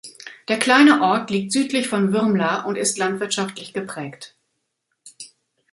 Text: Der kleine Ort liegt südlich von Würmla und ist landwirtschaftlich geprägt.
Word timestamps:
Der 0.47 0.57
kleine 0.57 1.03
Ort 1.03 1.29
liegt 1.29 1.51
südlich 1.51 1.87
von 1.87 2.11
Würmla 2.11 2.63
und 2.65 2.75
ist 2.75 2.97
landwirtschaftlich 2.97 3.71
geprägt. 3.71 4.35